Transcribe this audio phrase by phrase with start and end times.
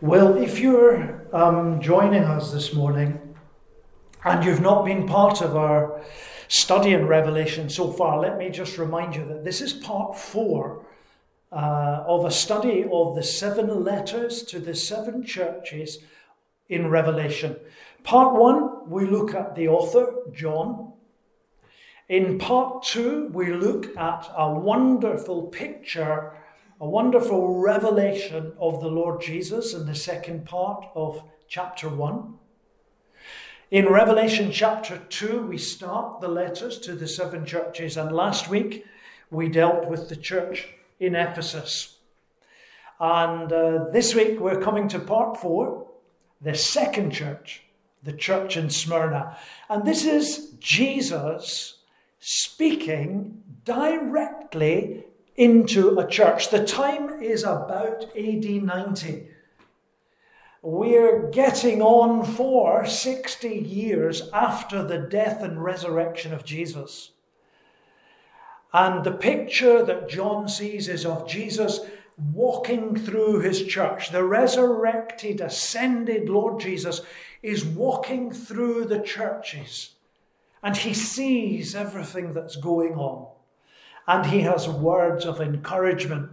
[0.00, 3.36] Well, if you're um, joining us this morning
[4.24, 6.00] and you've not been part of our
[6.48, 10.84] study in Revelation so far, let me just remind you that this is part four
[11.52, 15.98] uh, of a study of the seven letters to the seven churches
[16.68, 17.56] in Revelation.
[18.02, 20.92] Part one, we look at the author, John.
[22.08, 26.32] In part two, we look at a wonderful picture
[26.84, 32.34] a wonderful revelation of the Lord Jesus in the second part of chapter 1.
[33.70, 38.84] In Revelation chapter 2, we start the letters to the seven churches, and last week
[39.30, 40.68] we dealt with the church
[41.00, 41.96] in Ephesus.
[43.00, 45.86] And uh, this week we're coming to part 4,
[46.42, 47.62] the second church,
[48.02, 49.38] the church in Smyrna.
[49.70, 51.78] And this is Jesus
[52.18, 55.04] speaking directly
[55.36, 56.50] into a church.
[56.50, 59.28] The time is about AD 90.
[60.62, 67.10] We're getting on for 60 years after the death and resurrection of Jesus.
[68.72, 71.80] And the picture that John sees is of Jesus
[72.32, 74.10] walking through his church.
[74.10, 77.02] The resurrected, ascended Lord Jesus
[77.42, 79.90] is walking through the churches
[80.62, 83.33] and he sees everything that's going on
[84.06, 86.30] and he has words of encouragement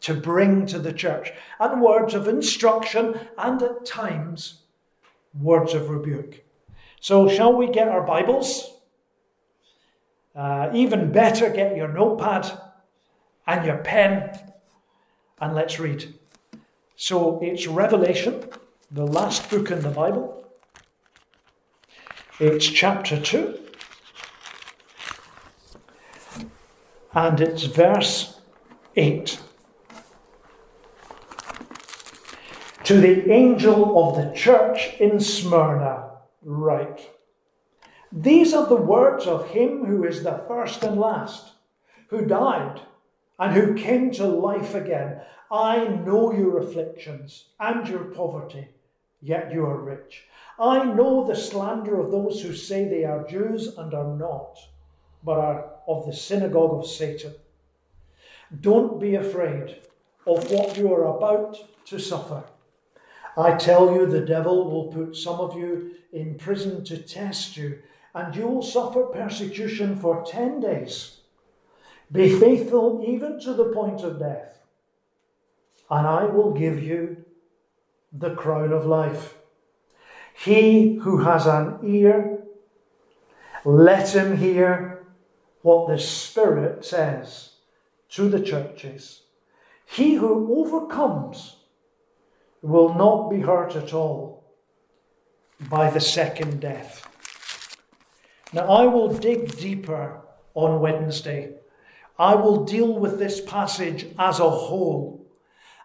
[0.00, 4.64] to bring to the church, and words of instruction, and at times,
[5.40, 6.44] words of rebuke.
[7.00, 8.70] So, shall we get our Bibles?
[10.34, 12.50] Uh, even better, get your notepad
[13.46, 14.38] and your pen,
[15.40, 16.12] and let's read.
[16.96, 18.44] So, it's Revelation,
[18.90, 20.46] the last book in the Bible.
[22.40, 23.63] It's chapter 2.
[27.14, 28.40] And it's verse
[28.96, 29.40] 8.
[32.84, 36.10] To the angel of the church in Smyrna,
[36.42, 37.10] write
[38.12, 41.52] These are the words of him who is the first and last,
[42.08, 42.80] who died
[43.38, 45.20] and who came to life again.
[45.50, 48.68] I know your afflictions and your poverty,
[49.22, 50.24] yet you are rich.
[50.58, 54.58] I know the slander of those who say they are Jews and are not
[55.24, 57.34] but are of the synagogue of Satan.
[58.60, 59.76] Don't be afraid
[60.26, 62.44] of what you are about to suffer.
[63.36, 67.80] I tell you, the devil will put some of you in prison to test you,
[68.14, 71.20] and you will suffer persecution for ten days.
[72.12, 74.60] Be faithful even to the point of death,
[75.90, 77.24] and I will give you
[78.12, 79.34] the crown of life.
[80.32, 82.44] He who has an ear,
[83.64, 84.93] let him hear
[85.64, 87.52] what the Spirit says
[88.10, 89.22] to the churches.
[89.86, 91.56] He who overcomes
[92.60, 94.44] will not be hurt at all
[95.70, 97.08] by the second death.
[98.52, 100.20] Now, I will dig deeper
[100.52, 101.54] on Wednesday.
[102.18, 105.26] I will deal with this passage as a whole.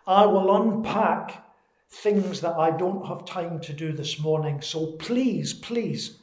[0.05, 1.41] I will unpack
[1.89, 4.59] things that I don't have time to do this morning.
[4.61, 6.19] So please, please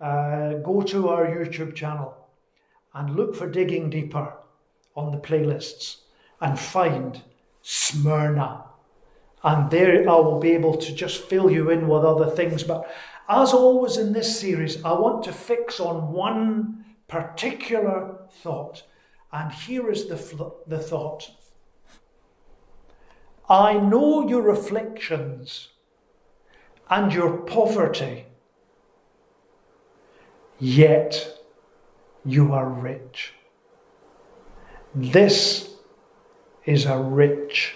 [0.00, 2.25] uh, go to our YouTube channel
[2.96, 4.32] and look for Digging Deeper
[4.96, 5.98] on the playlists
[6.40, 7.22] and find
[7.60, 8.64] Smyrna.
[9.44, 12.62] And there I will be able to just fill you in with other things.
[12.62, 12.90] But
[13.28, 18.82] as always in this series, I want to fix on one particular thought.
[19.30, 21.30] And here is the, the thought
[23.48, 25.68] I know your afflictions
[26.88, 28.24] and your poverty,
[30.58, 31.35] yet
[32.26, 33.32] you are rich.
[34.94, 35.70] This
[36.64, 37.74] is a rich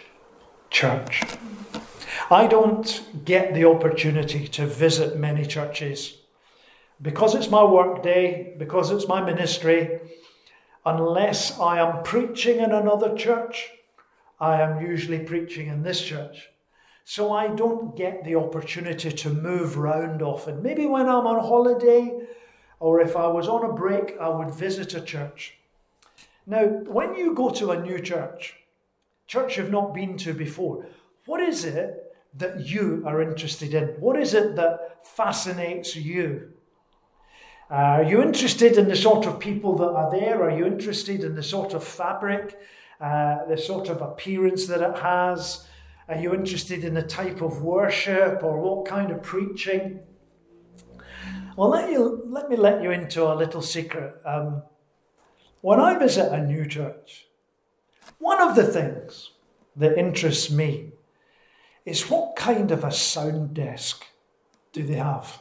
[0.71, 1.22] church.
[2.31, 6.16] I don't get the opportunity to visit many churches
[7.00, 10.00] because it's my work day, because it's my ministry.
[10.84, 13.71] Unless I am preaching in another church,
[14.41, 16.49] I am usually preaching in this church.
[17.05, 20.62] So I don't get the opportunity to move round often.
[20.62, 22.20] Maybe when I'm on holiday,
[22.81, 25.59] or if I was on a break, I would visit a church.
[26.47, 28.56] Now, when you go to a new church,
[29.27, 30.87] church you've not been to before,
[31.27, 33.88] what is it that you are interested in?
[34.00, 36.53] What is it that fascinates you?
[37.71, 40.43] Uh, are you interested in the sort of people that are there?
[40.43, 42.59] Are you interested in the sort of fabric,
[43.00, 45.69] uh, the sort of appearance that it has?
[46.09, 50.00] Are you interested in the type of worship or what kind of preaching?
[51.56, 54.14] Well, let, you, let me let you into a little secret.
[54.25, 54.62] Um,
[55.61, 57.26] when I visit a new church,
[58.19, 59.32] one of the things
[59.76, 60.93] that interests me
[61.85, 64.06] is what kind of a sound desk
[64.73, 65.41] do they have?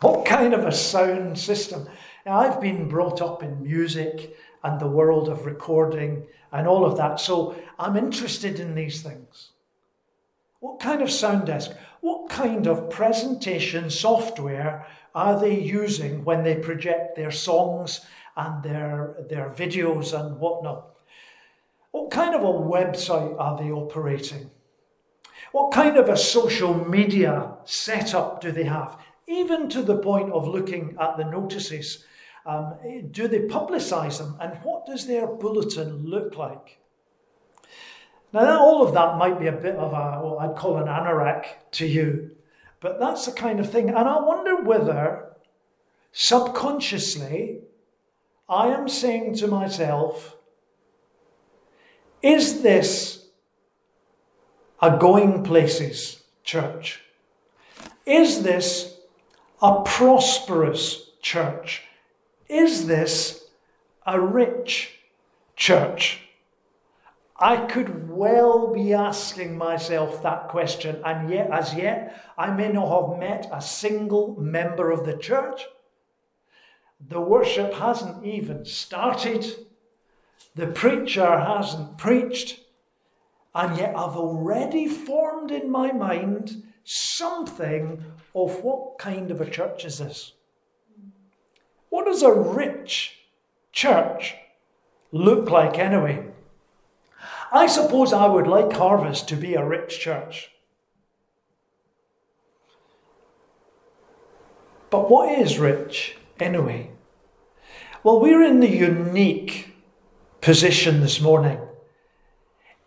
[0.00, 1.86] What kind of a sound system?
[2.24, 6.96] Now, I've been brought up in music and the world of recording and all of
[6.96, 9.50] that, so I'm interested in these things.
[10.60, 11.72] What kind of sound desk?
[12.00, 18.06] What kind of presentation software are they using when they project their songs
[18.36, 20.94] and their, their videos and whatnot?
[21.90, 24.50] What kind of a website are they operating?
[25.52, 28.98] What kind of a social media setup do they have?
[29.26, 32.04] Even to the point of looking at the notices.
[32.46, 32.76] Um,
[33.10, 34.36] do they publicise them?
[34.40, 36.78] And what does their bulletin look like?
[38.32, 41.46] Now, all of that might be a bit of a, what I'd call an anorak
[41.72, 42.32] to you,
[42.80, 43.88] but that's the kind of thing.
[43.88, 45.32] And I wonder whether
[46.12, 47.60] subconsciously
[48.48, 50.36] I am saying to myself,
[52.22, 53.26] is this
[54.80, 57.00] a going places church?
[58.06, 58.96] Is this
[59.62, 61.82] a prosperous church?
[62.48, 63.44] Is this
[64.06, 64.94] a rich
[65.56, 66.27] church?
[67.40, 73.10] I could well be asking myself that question, and yet, as yet, I may not
[73.10, 75.66] have met a single member of the church.
[77.08, 79.46] The worship hasn't even started.
[80.56, 82.60] The preacher hasn't preached.
[83.54, 88.02] And yet, I've already formed in my mind something
[88.34, 90.32] of what kind of a church is this?
[91.90, 93.18] What does a rich
[93.72, 94.34] church
[95.12, 96.27] look like anyway?
[97.50, 100.50] I suppose I would like Harvest to be a rich church.
[104.90, 106.90] But what is rich anyway?
[108.02, 109.74] Well, we're in the unique
[110.40, 111.58] position this morning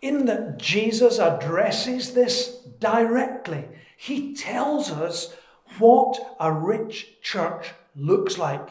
[0.00, 3.68] in that Jesus addresses this directly.
[3.96, 5.34] He tells us
[5.78, 8.68] what a rich church looks like.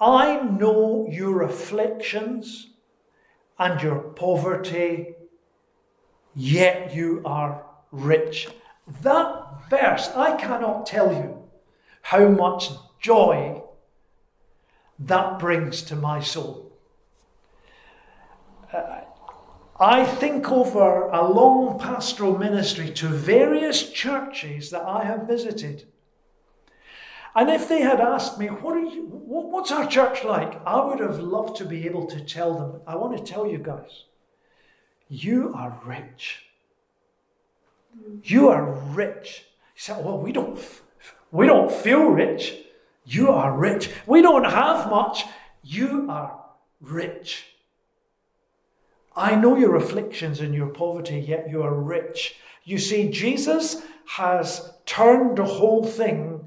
[0.00, 2.68] I know your afflictions
[3.58, 5.14] and your poverty,
[6.34, 8.48] yet you are rich.
[9.02, 11.42] That verse, I cannot tell you
[12.02, 12.70] how much
[13.00, 13.62] joy
[14.98, 16.72] that brings to my soul.
[18.72, 19.00] Uh,
[19.80, 25.86] I think over a long pastoral ministry to various churches that I have visited.
[27.38, 30.60] And if they had asked me, what are you, what's our church like?
[30.66, 32.80] I would have loved to be able to tell them.
[32.84, 34.06] I want to tell you guys,
[35.08, 36.46] you are rich.
[38.24, 39.44] You are rich.
[39.76, 40.58] You say, well, we don't,
[41.30, 42.56] we don't feel rich.
[43.06, 43.88] You are rich.
[44.04, 45.24] We don't have much.
[45.62, 46.40] You are
[46.80, 47.44] rich.
[49.14, 52.34] I know your afflictions and your poverty, yet you are rich.
[52.64, 56.37] You see, Jesus has turned the whole thing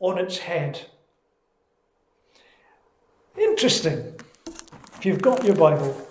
[0.00, 0.86] on its head.
[3.38, 4.14] Interesting.
[4.96, 6.08] If you've got your Bible,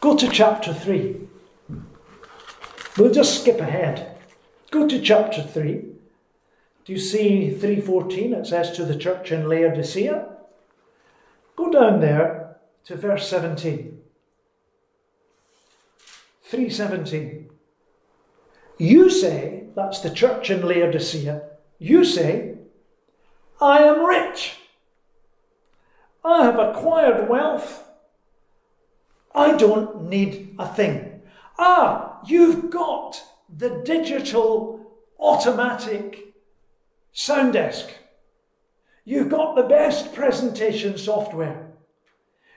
[0.00, 1.16] go to chapter 3.
[2.98, 4.18] We'll just skip ahead.
[4.70, 5.84] Go to chapter 3.
[6.84, 10.28] Do you see 3:14 it says to the church in Laodicea?
[11.56, 14.00] Go down there to verse 17.
[16.50, 17.46] 3:17.
[18.78, 21.42] You say, that's the church in Laodicea,
[21.78, 22.53] you say,
[23.60, 24.56] I am rich.
[26.24, 27.84] I have acquired wealth.
[29.34, 31.22] I don't need a thing.
[31.58, 33.22] Ah, you've got
[33.54, 34.80] the digital
[35.18, 36.34] automatic
[37.12, 37.88] sound desk.
[39.04, 41.72] You've got the best presentation software.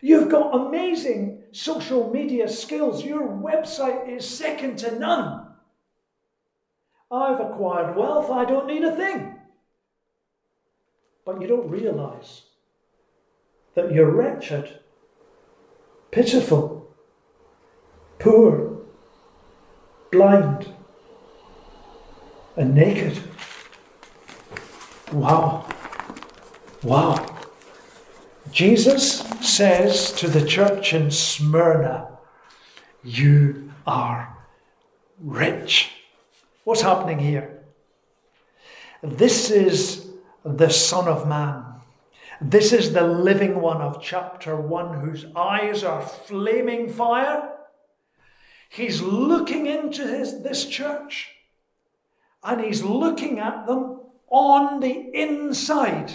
[0.01, 3.03] You've got amazing social media skills.
[3.03, 5.47] Your website is second to none.
[7.11, 8.29] I've acquired wealth.
[8.29, 9.36] I don't need a thing.
[11.27, 12.43] But you don't realize
[13.75, 14.79] that you're wretched,
[16.09, 16.89] pitiful,
[18.17, 18.77] poor,
[20.09, 20.73] blind,
[22.55, 23.19] and naked.
[25.11, 25.67] Wow.
[26.81, 27.25] Wow.
[28.49, 32.07] Jesus says to the church in Smyrna,
[33.03, 34.33] You are
[35.19, 35.91] rich.
[36.63, 37.65] What's happening here?
[39.03, 40.06] This is
[40.55, 41.63] the Son of Man.
[42.39, 47.51] This is the living one of chapter 1 whose eyes are flaming fire.
[48.69, 51.31] He's looking into his, this church
[52.43, 56.11] and he's looking at them on the inside.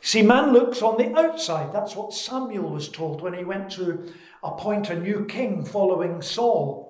[0.00, 1.72] See, man looks on the outside.
[1.72, 6.86] That's what Samuel was told when he went to appoint a new king following Saul.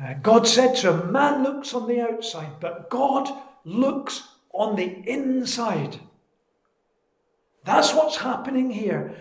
[0.00, 3.28] Uh, God said to him, Man looks on the outside, but God
[3.66, 4.22] looks
[4.54, 5.98] on the inside.
[7.64, 9.16] That's what's happening here.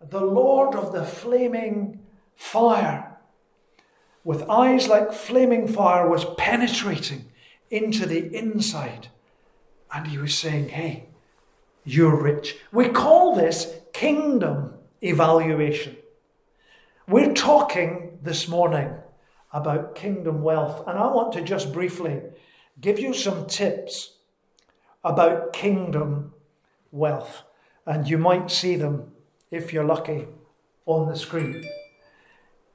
[0.00, 2.00] The Lord of the flaming
[2.36, 3.18] fire,
[4.22, 7.26] with eyes like flaming fire, was penetrating
[7.68, 9.08] into the inside.
[9.92, 11.08] And he was saying, Hey,
[11.84, 12.56] you're rich.
[12.72, 15.96] We call this kingdom evaluation.
[17.08, 18.94] We're talking this morning
[19.52, 22.22] about kingdom wealth, and I want to just briefly
[22.80, 24.16] give you some tips
[25.02, 26.32] about kingdom
[26.90, 27.42] wealth,
[27.86, 29.12] and you might see them
[29.50, 30.26] if you're lucky
[30.86, 31.64] on the screen.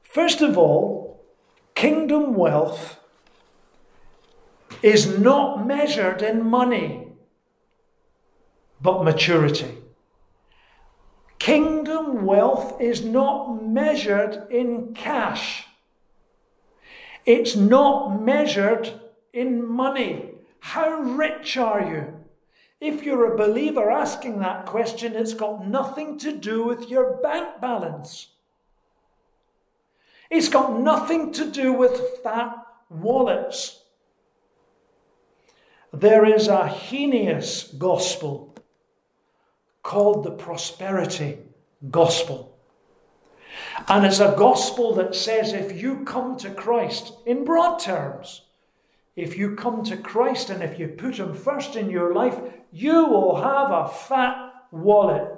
[0.04, 1.24] First of all,
[1.76, 3.00] kingdom wealth
[4.82, 7.10] is not measured in money
[8.82, 9.78] but maturity.
[11.38, 15.66] Kingdom wealth is not measured in cash.
[17.26, 19.00] It's not measured
[19.34, 20.32] in money.
[20.60, 22.14] How rich are you?
[22.82, 27.60] If you're a believer asking that question, it's got nothing to do with your bank
[27.60, 28.30] balance.
[30.30, 32.56] It's got nothing to do with fat
[32.90, 33.84] wallets.
[35.92, 38.56] There is a heinous gospel
[39.82, 41.40] called the prosperity
[41.90, 42.58] gospel.
[43.88, 48.44] And it's a gospel that says if you come to Christ, in broad terms,
[49.22, 52.40] if you come to Christ and if you put Him first in your life,
[52.72, 55.30] you will have a fat wallet.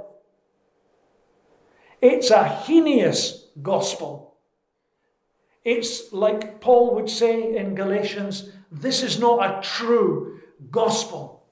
[2.02, 4.36] It's a heinous gospel.
[5.64, 10.40] It's like Paul would say in Galatians this is not a true
[10.72, 11.44] gospel.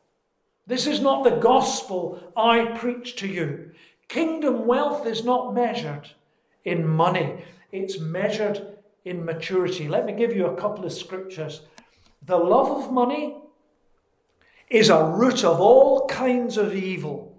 [0.65, 3.71] This is not the gospel I preach to you.
[4.07, 6.09] Kingdom wealth is not measured
[6.63, 9.87] in money, it's measured in maturity.
[9.87, 11.61] Let me give you a couple of scriptures.
[12.21, 13.37] The love of money
[14.69, 17.35] is a root of all kinds of evil.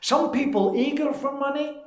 [0.00, 1.82] Some people eager for money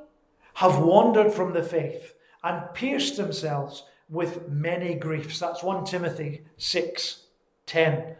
[0.54, 5.38] have wandered from the faith and pierced themselves with many griefs.
[5.38, 7.24] That's 1 Timothy 6
[7.66, 8.16] 10.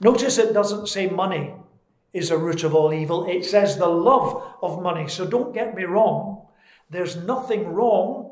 [0.00, 1.54] Notice it doesn't say money,
[2.16, 3.26] is a root of all evil.
[3.26, 5.06] It says the love of money.
[5.06, 6.46] So don't get me wrong.
[6.88, 8.25] There's nothing wrong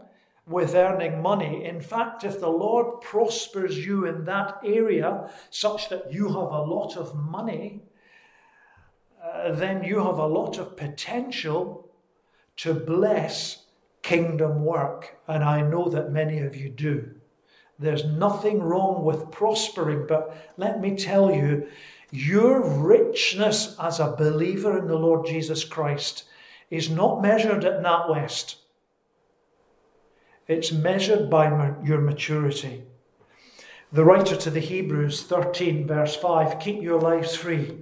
[0.46, 1.64] with earning money.
[1.64, 6.62] In fact, if the Lord prospers you in that area such that you have a
[6.62, 7.82] lot of money,
[9.22, 11.88] uh, then you have a lot of potential
[12.56, 13.64] to bless
[14.02, 15.16] kingdom work.
[15.26, 17.10] And I know that many of you do.
[17.78, 21.66] There's nothing wrong with prospering, but let me tell you,
[22.12, 26.24] your richness as a believer in the Lord Jesus Christ
[26.70, 28.56] is not measured at NatWest.
[30.46, 32.84] It's measured by your maturity.
[33.92, 37.78] The writer to the Hebrews 13, verse 5 keep your lives free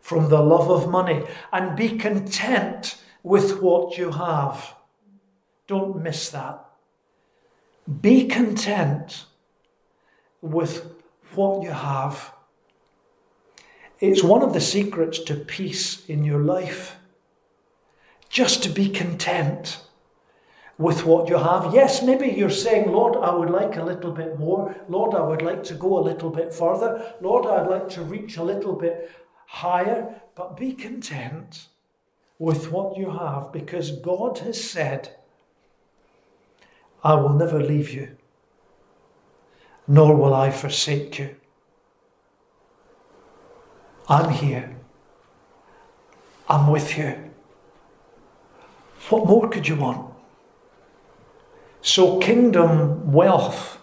[0.00, 4.74] from the love of money and be content with what you have.
[5.66, 6.64] Don't miss that.
[8.00, 9.26] Be content
[10.40, 10.90] with
[11.34, 12.32] what you have.
[14.00, 16.96] It's one of the secrets to peace in your life.
[18.28, 19.80] Just to be content
[20.78, 21.74] with what you have.
[21.74, 24.74] Yes, maybe you're saying, Lord, I would like a little bit more.
[24.88, 27.14] Lord, I would like to go a little bit further.
[27.20, 29.10] Lord, I'd like to reach a little bit
[29.46, 30.22] higher.
[30.36, 31.66] But be content
[32.38, 35.16] with what you have because God has said,
[37.02, 38.16] I will never leave you,
[39.88, 41.34] nor will I forsake you.
[44.08, 44.76] I'm here.
[46.48, 47.30] I'm with you.
[49.10, 50.07] What more could you want?
[51.80, 53.78] So, kingdom wealth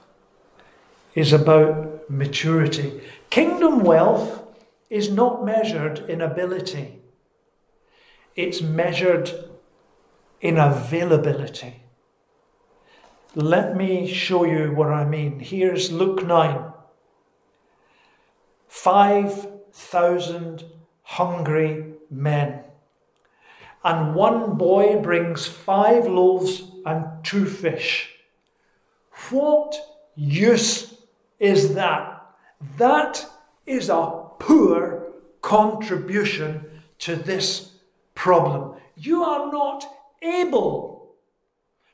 [1.13, 3.01] is about maturity.
[3.29, 4.43] Kingdom wealth
[4.89, 6.99] is not measured in ability,
[8.35, 9.31] it's measured
[10.41, 11.81] in availability.
[13.33, 15.39] Let me show you what I mean.
[15.39, 16.71] Here's Luke 9.
[18.67, 20.63] Five thousand
[21.03, 22.63] hungry men.
[23.83, 28.11] And one boy brings five loaves and two fish.
[29.29, 29.75] What
[30.15, 30.95] use
[31.39, 32.25] is that?
[32.77, 33.25] That
[33.65, 35.07] is a poor
[35.41, 36.63] contribution
[36.99, 37.71] to this
[38.13, 38.79] problem.
[38.95, 39.85] You are not
[40.21, 41.15] able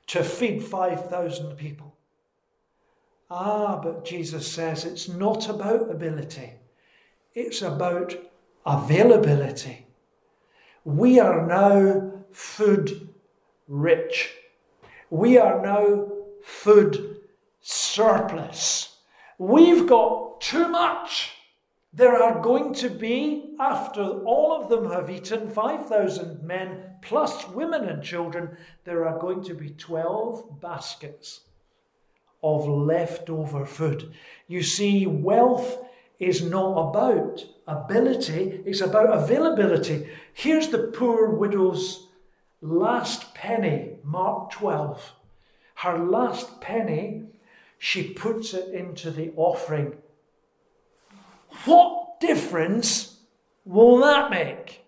[0.07, 1.95] to feed 5,000 people.
[3.29, 6.53] Ah, but Jesus says it's not about ability.
[7.33, 8.15] It's about
[8.65, 9.85] availability.
[10.83, 13.09] we are now food
[13.67, 14.31] rich.
[15.11, 16.07] We are now
[16.41, 17.17] food
[17.59, 18.95] surplus.
[19.37, 21.33] We've got too much.
[21.93, 27.89] There are going to be, after all of them have eaten, 5,000 men plus women
[27.89, 31.41] and children, there are going to be 12 baskets
[32.41, 34.13] of leftover food.
[34.47, 35.77] You see, wealth
[36.19, 40.07] is not about ability, it's about availability.
[40.33, 42.07] Here's the poor widow's
[42.61, 45.13] last penny, Mark 12.
[45.75, 47.23] Her last penny,
[47.77, 49.95] she puts it into the offering.
[51.65, 53.17] What difference
[53.65, 54.85] will that make?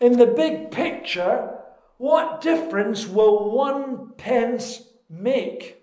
[0.00, 1.58] In the big picture,
[1.98, 5.82] what difference will one pence make?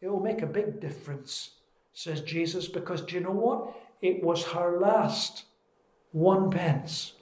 [0.00, 1.50] It will make a big difference,
[1.92, 3.74] says Jesus, because do you know what?
[4.00, 5.44] It was her last
[6.12, 7.12] one pence.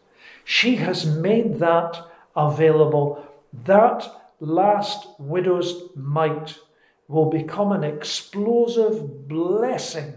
[0.45, 2.05] She has made that
[2.37, 3.27] available.
[3.53, 4.07] That
[4.41, 6.59] last widow's mite
[7.09, 10.15] will become an explosive blessing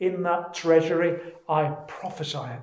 [0.00, 1.20] in that treasury.
[1.48, 2.60] I prophesy it.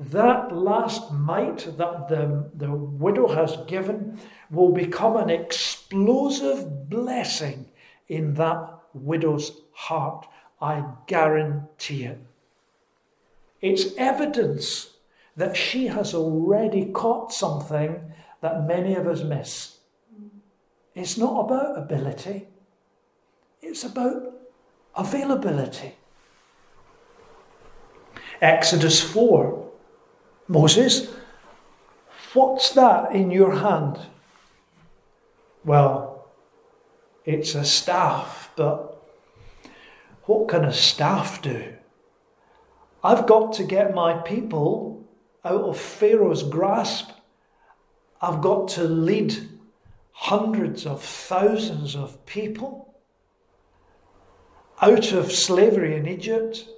[0.00, 4.18] That last mite that the, the widow has given
[4.50, 7.66] will become an explosive blessing
[8.08, 10.26] in that widow's heart.
[10.60, 12.18] I guarantee it.
[13.60, 14.96] It's evidence
[15.36, 18.12] that she has already caught something
[18.42, 19.78] that many of us miss.
[20.94, 22.46] It's not about ability,
[23.62, 24.34] it's about
[24.94, 25.94] availability.
[28.42, 29.62] Exodus 4
[30.48, 31.08] Moses,
[32.34, 33.98] what's that in your hand?
[35.64, 36.28] Well,
[37.24, 39.02] it's a staff, but
[40.24, 41.74] what can a staff do?
[43.02, 45.04] I've got to get my people
[45.44, 47.10] out of Pharaoh's grasp.
[48.22, 49.48] I've got to lead
[50.12, 52.94] hundreds of thousands of people
[54.80, 56.68] out of slavery in Egypt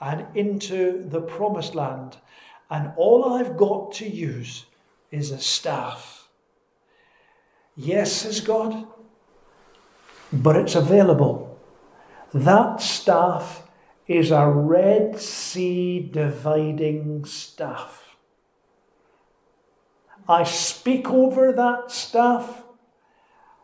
[0.00, 2.16] and into the promised land.
[2.70, 4.64] And all I've got to use
[5.10, 6.28] is a staff.
[7.76, 8.86] Yes, says God,
[10.32, 11.58] but it's available.
[12.32, 13.62] That staff
[14.06, 18.03] is a Red Sea dividing staff.
[20.28, 22.62] I speak over that staff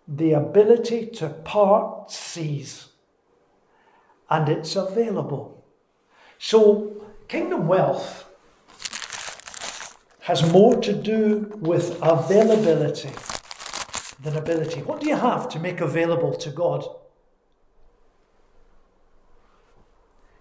[0.07, 2.89] the ability to part seas,
[4.29, 5.65] and it's available.
[6.39, 8.27] So, kingdom wealth
[10.21, 13.11] has more to do with availability
[14.23, 14.83] than ability.
[14.83, 16.85] What do you have to make available to God?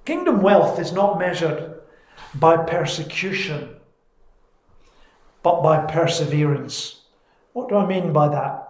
[0.05, 1.81] Kingdom wealth is not measured
[2.35, 3.75] by persecution,
[5.43, 7.01] but by perseverance.
[7.53, 8.69] What do I mean by that?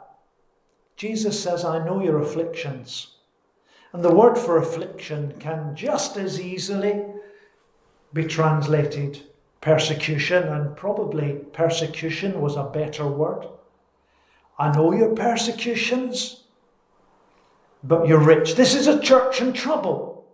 [0.96, 3.16] Jesus says, I know your afflictions.
[3.94, 7.06] And the word for affliction can just as easily
[8.14, 9.22] be translated
[9.62, 13.46] persecution, and probably persecution was a better word.
[14.58, 16.44] I know your persecutions,
[17.84, 18.56] but you're rich.
[18.56, 20.26] This is a church in trouble.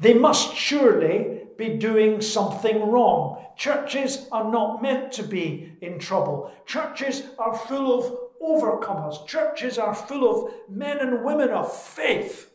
[0.00, 3.44] They must surely be doing something wrong.
[3.56, 6.52] Churches are not meant to be in trouble.
[6.66, 9.26] Churches are full of overcomers.
[9.26, 12.52] Churches are full of men and women of faith.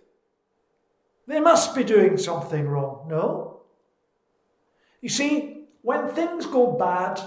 [1.28, 3.08] They must be doing something wrong.
[3.10, 3.62] No?
[5.02, 7.20] You see, when things go bad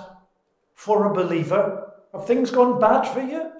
[0.74, 3.50] for a believer, have things gone bad for you?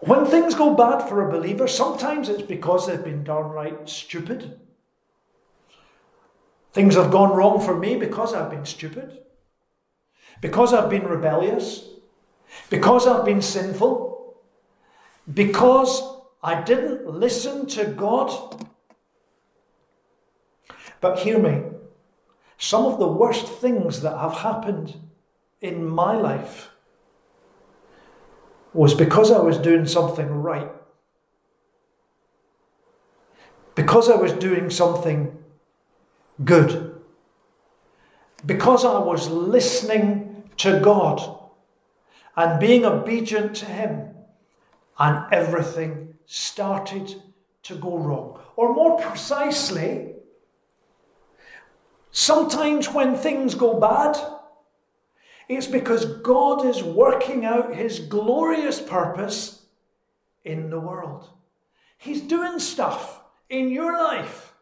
[0.00, 4.58] When things go bad for a believer, sometimes it's because they've been downright stupid.
[6.72, 9.18] Things have gone wrong for me because I've been stupid,
[10.40, 11.84] because I've been rebellious,
[12.70, 14.36] because I've been sinful,
[15.32, 16.02] because
[16.42, 18.66] I didn't listen to God.
[21.00, 21.62] But hear me,
[22.56, 24.96] some of the worst things that have happened
[25.60, 26.70] in my life
[28.72, 30.70] was because I was doing something right.
[33.74, 35.36] Because I was doing something
[36.44, 37.00] good.
[38.46, 41.38] Because I was listening to God
[42.36, 44.08] and being obedient to Him,
[44.98, 47.14] and everything started
[47.62, 48.38] to go wrong.
[48.56, 50.14] Or more precisely,
[52.10, 54.18] sometimes when things go bad,
[55.56, 59.66] it's because God is working out his glorious purpose
[60.44, 61.28] in the world.
[61.98, 64.54] He's doing stuff in your life,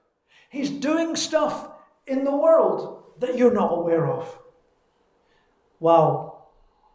[0.48, 1.70] he's doing stuff
[2.06, 4.38] in the world that you're not aware of.
[5.80, 6.46] Wow.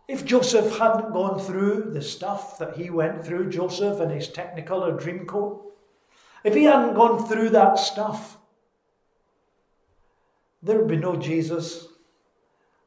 [0.08, 5.00] If Joseph hadn't gone through the stuff that he went through, Joseph and his Technicolor
[5.00, 5.62] Dreamcoat,
[6.44, 8.38] if he hadn't gone through that stuff,
[10.62, 11.88] there would be no Jesus.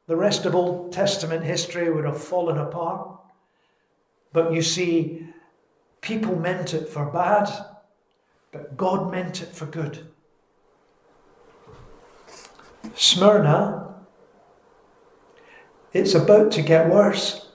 [0.07, 3.09] The rest of Old Testament history would have fallen apart.
[4.33, 5.27] But you see,
[6.01, 7.49] people meant it for bad,
[8.51, 10.07] but God meant it for good.
[12.95, 13.95] Smyrna,
[15.93, 17.49] it's about to get worse.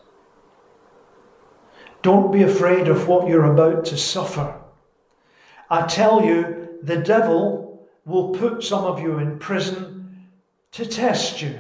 [2.02, 4.60] Don't be afraid of what you're about to suffer.
[5.70, 10.26] I tell you, the devil will put some of you in prison
[10.72, 11.58] to test you,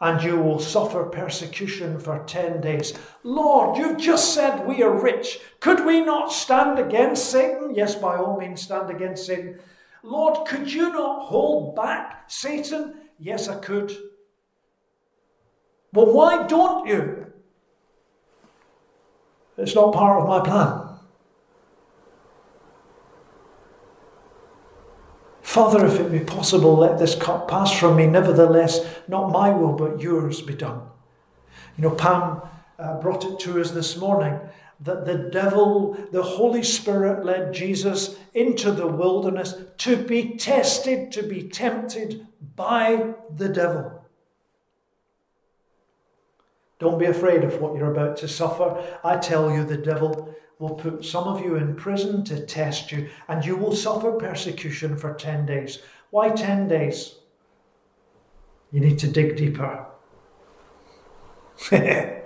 [0.00, 2.94] and you will suffer persecution for 10 days.
[3.22, 5.40] Lord, you've just said we are rich.
[5.60, 7.74] Could we not stand against Satan?
[7.74, 9.58] Yes, by all means, stand against Satan.
[10.02, 12.94] Lord, could you not hold back Satan?
[13.18, 13.96] Yes, I could.
[15.92, 17.32] Well, why don't you?
[19.56, 20.83] It's not part of my plan.
[25.54, 28.08] Father, if it be possible, let this cup pass from me.
[28.08, 30.82] Nevertheless, not my will, but yours be done.
[31.76, 32.42] You know, Pam
[32.76, 34.36] uh, brought it to us this morning
[34.80, 41.22] that the devil, the Holy Spirit led Jesus into the wilderness to be tested, to
[41.22, 44.04] be tempted by the devil.
[46.80, 48.84] Don't be afraid of what you're about to suffer.
[49.04, 53.08] I tell you, the devil will put some of you in prison to test you,
[53.28, 55.80] and you will suffer persecution for 10 days.
[56.10, 57.16] Why 10 days?
[58.70, 59.86] You need to dig deeper.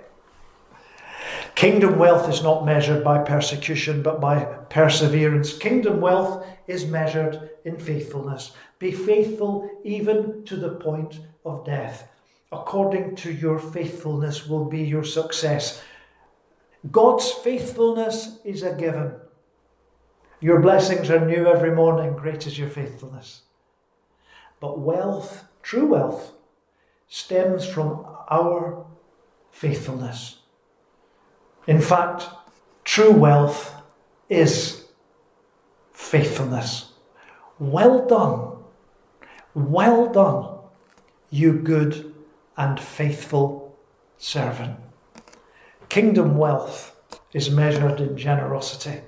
[1.55, 5.57] Kingdom wealth is not measured by persecution, but by perseverance.
[5.57, 8.53] Kingdom wealth is measured in faithfulness.
[8.79, 12.07] Be faithful even to the point of death.
[12.51, 15.83] According to your faithfulness will be your success.
[16.91, 19.13] God's faithfulness is a given.
[20.39, 22.15] Your blessings are new every morning.
[22.15, 23.41] Great is your faithfulness.
[24.61, 26.31] But wealth, true wealth,
[27.09, 28.85] stems from our
[29.51, 30.37] faithfulness.
[31.67, 32.27] In fact,
[32.85, 33.75] true wealth
[34.29, 34.85] is
[35.91, 36.93] faithfulness.
[37.59, 38.63] Well done,
[39.53, 40.59] well done,
[41.29, 42.15] you good
[42.55, 43.77] and faithful
[44.17, 44.77] servant.
[45.89, 46.95] Kingdom wealth
[47.33, 49.01] is measured in generosity.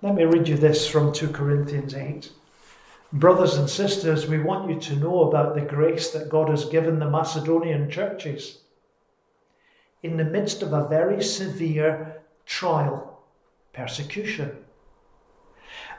[0.00, 2.30] Let me read you this from 2 Corinthians 8.
[3.12, 6.98] Brothers and sisters, we want you to know about the grace that God has given
[6.98, 8.60] the Macedonian churches
[10.02, 13.22] in the midst of a very severe trial,
[13.74, 14.56] persecution.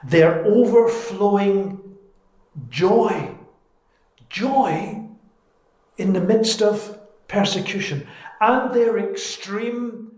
[0.04, 1.96] Their overflowing
[2.70, 3.36] joy,
[4.30, 5.08] joy
[5.98, 8.08] in the midst of persecution,
[8.42, 10.12] and their extreme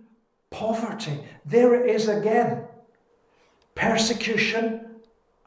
[0.49, 1.19] poverty.
[1.45, 2.67] There it is again
[3.75, 4.82] persecution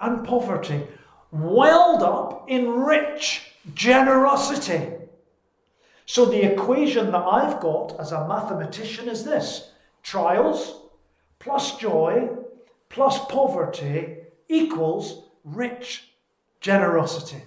[0.01, 0.87] and poverty,
[1.33, 4.89] welled up in rich generosity.
[6.07, 10.81] So the equation that I've got as a mathematician is this trials
[11.39, 12.29] plus joy
[12.89, 14.17] plus poverty
[14.49, 16.11] equals rich
[16.61, 17.43] generosity.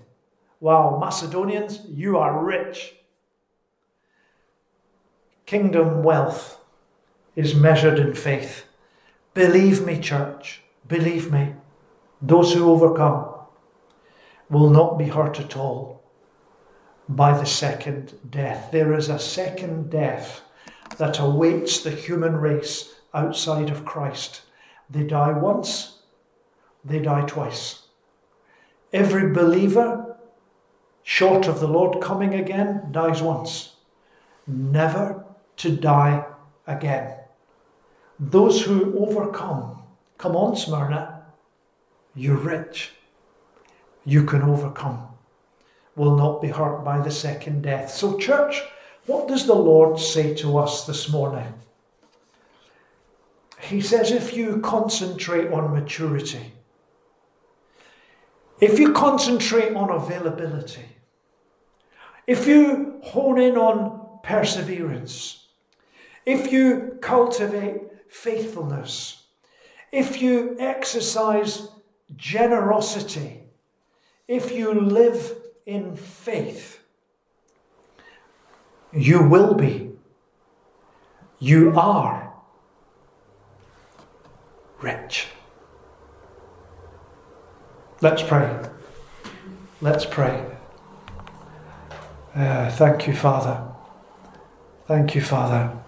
[0.59, 2.95] Wow, Macedonians, you are rich.
[5.45, 6.59] Kingdom wealth
[7.35, 8.65] is measured in faith.
[9.33, 11.53] Believe me, church, believe me,
[12.21, 13.29] those who overcome
[14.49, 16.01] will not be hurt at all
[17.09, 18.71] by the second death.
[18.71, 20.41] There is a second death
[20.97, 24.41] that awaits the human race outside of Christ.
[24.89, 25.99] They die once,
[26.85, 27.83] they die twice.
[28.93, 30.17] Every believer,
[31.01, 33.75] short of the Lord coming again, dies once,
[34.45, 35.22] never
[35.57, 36.25] to die
[36.67, 37.15] again.
[38.19, 39.83] Those who overcome,
[40.17, 41.23] come on, Smyrna,
[42.15, 42.91] you're rich.
[44.05, 45.07] You can overcome
[45.95, 47.89] will not be hurt by the second death.
[47.89, 48.61] So, church,
[49.05, 51.53] what does the Lord say to us this morning?
[53.59, 56.51] He says, if you concentrate on maturity,
[58.59, 60.85] if you concentrate on availability,
[62.27, 65.42] if you hone in on perseverance,
[66.25, 69.23] if you cultivate faithfulness,
[69.91, 71.69] if you exercise
[72.15, 73.43] generosity,
[74.27, 76.79] if you live in faith,
[78.91, 79.91] you will be,
[81.39, 82.33] you are
[84.81, 85.27] rich.
[88.01, 88.59] Let's pray.
[89.81, 90.45] Let's pray.
[92.35, 93.63] Uh, thank you, Father.
[94.87, 95.82] Thank you, Father.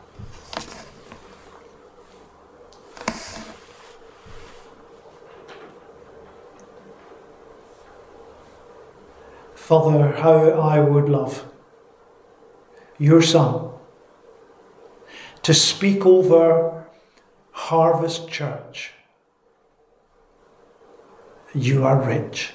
[9.65, 11.43] Father, how I would love
[12.99, 13.71] your Son
[15.41, 16.86] to speak over
[17.49, 18.93] Harvest Church.
[21.56, 22.54] You are rich.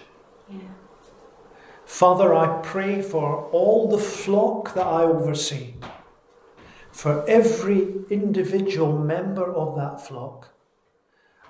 [1.85, 5.75] Father, I pray for all the flock that I oversee,
[6.93, 10.55] for every individual member of that flock.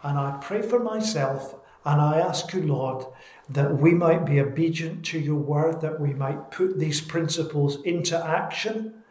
[0.03, 3.07] And I pray for myself and I ask you, Lord,
[3.49, 8.17] that we might be obedient to your word, that we might put these principles into
[8.17, 9.03] action,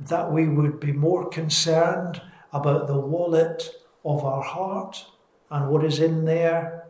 [0.00, 2.22] that we would be more concerned
[2.52, 3.68] about the wallet
[4.04, 5.06] of our heart
[5.50, 6.84] and what is in there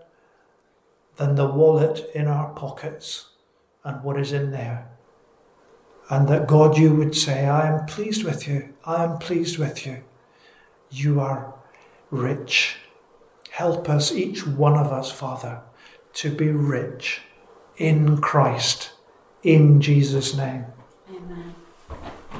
[1.16, 3.30] than the wallet in our pockets
[3.84, 4.88] and what is in there.
[6.10, 8.74] And that God, you would say, I am pleased with you.
[8.84, 10.04] I am pleased with you.
[10.90, 11.54] You are
[12.10, 12.76] rich.
[13.54, 15.60] Help us, each one of us, Father,
[16.14, 17.20] to be rich
[17.76, 18.90] in Christ,
[19.44, 20.64] in Jesus' name.
[21.08, 21.54] Amen.